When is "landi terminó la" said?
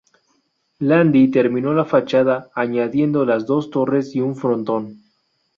0.79-1.85